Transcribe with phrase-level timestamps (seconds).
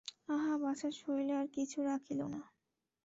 [0.29, 2.41] আহা বাছার শরীরে আর কিছু রাখিল না?